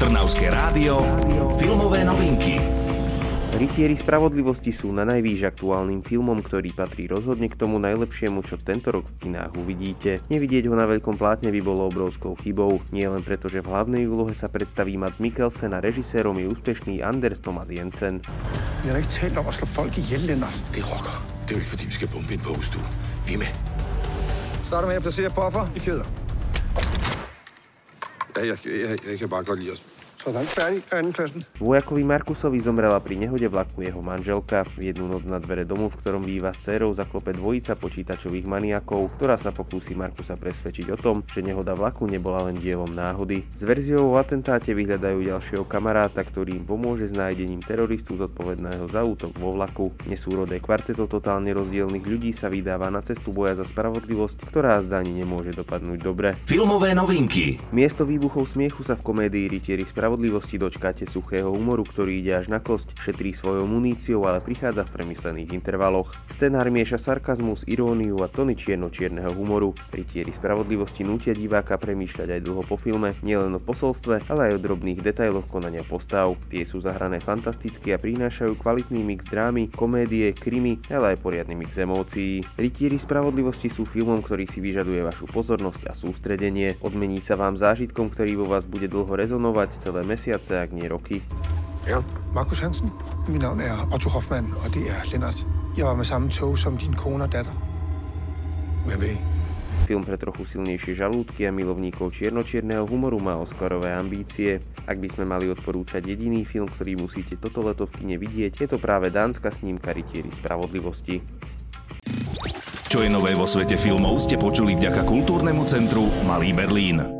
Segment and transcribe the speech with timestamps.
[0.00, 1.04] Trnavské rádio,
[1.60, 2.56] filmové novinky.
[3.52, 8.96] Rytieri spravodlivosti sú na najvýš aktuálnym filmom, ktorý patrí rozhodne k tomu najlepšiemu, čo tento
[8.96, 10.24] rok v kinách uvidíte.
[10.32, 14.08] Nevidieť ho na veľkom plátne by bolo obrovskou chybou, nie len preto, že v hlavnej
[14.08, 18.24] úlohe sa predstaví Mats Mikkelsen a režisérom je úspešný Anders Thomas Jensen.
[18.80, 20.56] Vi har ikke talt om at slå folk ihjel, Lennart.
[20.72, 21.20] Det er rocker.
[21.44, 22.84] Det er jo ikke, fordi vi skal bombe en vuggestue.
[23.28, 23.52] Vi er med.
[24.64, 26.08] Starter med at placere buffer i fjeder.
[28.36, 29.82] Ja, jeg, jeg, jeg kan bare godt lide os.
[31.56, 34.68] Vojakovi Markusovi zomrela pri nehode vlaku jeho manželka.
[34.76, 39.16] V jednu noc na dvere domu, v ktorom býva s dcerou, zaklope dvojica počítačových maniakov,
[39.16, 43.48] ktorá sa pokúsi Markusa presvedčiť o tom, že nehoda vlaku nebola len dielom náhody.
[43.56, 49.00] S verziou o atentáte vyhľadajú ďalšieho kamaráta, ktorý im pomôže s nájdením teroristu zodpovedného za
[49.00, 49.96] útok vo vlaku.
[50.04, 55.24] Nesúrodé kvarteto totálne rozdielnych ľudí sa vydáva na cestu boja za spravodlivosť, ktorá zdá ani
[55.24, 56.36] nemôže dopadnúť dobre.
[56.44, 57.56] Filmové novinky.
[57.72, 62.62] Miesto výbuchov smiechu sa v komédii Rytieri spravodlivosti dočkáte suchého humoru, ktorý ide až na
[62.62, 66.16] kosť, šetrí svojou muníciou, ale prichádza v premyslených intervaloch.
[66.36, 69.76] Scenár mieša sarkazmus, iróniu a tony čierno-čierneho humoru.
[69.92, 74.64] Rytieri spravodlivosti nútia diváka premýšľať aj dlho po filme, nielen o posolstve, ale aj o
[74.64, 76.36] drobných detailoch konania postav.
[76.52, 81.76] Tie sú zahrané fantasticky a prinášajú kvalitný mix drámy, komédie, krimi, ale aj poriadny mix
[81.76, 82.46] emócií.
[82.56, 86.78] Rytieri spravodlivosti sú filmom, ktorý si vyžaduje vašu pozornosť a sústredenie.
[86.80, 91.22] Odmení sa vám zážitkom, ktorý vo vás bude dlho rezonovať celé mesiace, ak nie roky.
[91.88, 92.04] Ja.
[92.34, 92.90] Markus Hansen.
[93.28, 95.46] Mit navn er Otto Hoffmann, og det er Lennart.
[95.76, 97.52] Jeg var med samme tog som din kone og datter.
[98.86, 99.16] Hvem ved?
[99.86, 104.62] Film pre trochu silnejšie žalúdky a milovníkov čiernočierneho humoru má Oscarové ambície.
[104.86, 108.68] Ak by sme mali odporúčať jediný film, ktorý musíte toto leto v kine vidieť, je
[108.70, 111.22] to práve dánska snímka Rytieri spravodlivosti.
[112.90, 117.19] Čo je nové vo svete filmov ste počuli vďaka kultúrnemu centru Malý Berlín.